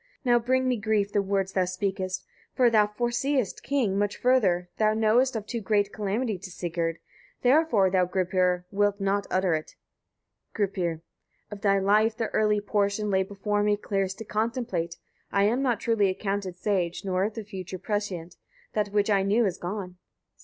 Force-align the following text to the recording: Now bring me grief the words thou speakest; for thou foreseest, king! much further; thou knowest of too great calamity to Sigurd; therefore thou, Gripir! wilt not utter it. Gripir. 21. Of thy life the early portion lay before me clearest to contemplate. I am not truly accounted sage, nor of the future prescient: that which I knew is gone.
Now 0.25 0.39
bring 0.39 0.67
me 0.67 0.77
grief 0.77 1.11
the 1.11 1.21
words 1.21 1.51
thou 1.51 1.65
speakest; 1.65 2.25
for 2.55 2.71
thou 2.71 2.87
foreseest, 2.87 3.61
king! 3.61 3.99
much 3.99 4.17
further; 4.17 4.67
thou 4.79 4.95
knowest 4.95 5.35
of 5.35 5.45
too 5.45 5.61
great 5.61 5.93
calamity 5.93 6.39
to 6.39 6.49
Sigurd; 6.49 6.97
therefore 7.43 7.91
thou, 7.91 8.07
Gripir! 8.07 8.65
wilt 8.71 8.99
not 8.99 9.27
utter 9.29 9.53
it. 9.53 9.75
Gripir. 10.55 11.01
21. 11.03 11.03
Of 11.51 11.61
thy 11.61 11.77
life 11.77 12.17
the 12.17 12.29
early 12.29 12.59
portion 12.59 13.11
lay 13.11 13.21
before 13.21 13.61
me 13.61 13.77
clearest 13.77 14.17
to 14.17 14.25
contemplate. 14.25 14.97
I 15.31 15.43
am 15.43 15.61
not 15.61 15.79
truly 15.79 16.09
accounted 16.09 16.57
sage, 16.57 17.05
nor 17.05 17.23
of 17.25 17.35
the 17.35 17.43
future 17.43 17.77
prescient: 17.77 18.37
that 18.73 18.87
which 18.89 19.11
I 19.11 19.21
knew 19.21 19.45
is 19.45 19.59
gone. 19.59 19.97